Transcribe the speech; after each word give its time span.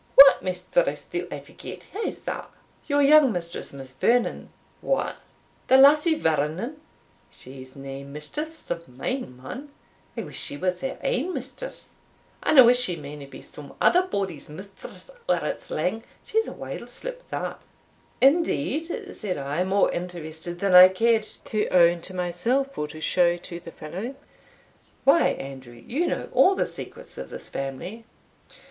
"What 0.15 0.41
mistress 0.41 1.03
do 1.03 1.27
I 1.31 1.37
forget? 1.41 1.85
whae's 1.93 2.21
that?" 2.21 2.49
"Your 2.87 3.03
young 3.03 3.31
mistress, 3.31 3.71
Miss 3.71 3.93
Vernon." 3.93 4.49
"What! 4.81 5.17
the 5.67 5.77
lassie 5.77 6.15
Vernon? 6.15 6.81
She's 7.29 7.75
nae 7.75 8.01
mistress 8.01 8.71
o' 8.71 8.81
mine, 8.87 9.37
man. 9.37 9.69
I 10.17 10.23
wish 10.23 10.39
she 10.39 10.57
was 10.57 10.81
her 10.81 10.97
ain 11.03 11.35
mistress; 11.35 11.91
and 12.41 12.57
I 12.57 12.63
wish 12.63 12.79
she 12.79 12.95
mayna 12.95 13.27
be 13.27 13.43
some 13.43 13.75
other 13.79 14.01
body's 14.01 14.49
mistress 14.49 15.11
or 15.29 15.35
it's 15.45 15.69
lang 15.69 16.01
She's 16.23 16.47
a 16.47 16.51
wild 16.51 16.89
slip 16.89 17.29
that." 17.29 17.61
"Indeed!" 18.19 19.15
said 19.15 19.37
I, 19.37 19.63
more 19.63 19.91
interested 19.91 20.61
than 20.61 20.73
I 20.73 20.87
cared 20.87 21.27
to 21.45 21.67
own 21.67 22.01
to 22.01 22.15
myself, 22.15 22.75
or 22.75 22.87
to 22.87 23.01
show 23.01 23.37
to 23.37 23.59
the 23.59 23.69
fellow 23.71 24.15
"why, 25.03 25.27
Andrew, 25.27 25.73
you 25.73 26.07
know 26.07 26.27
all 26.31 26.55
the 26.55 26.65
secrets 26.65 27.19
of 27.19 27.29
this 27.29 27.49
family." 27.49 28.05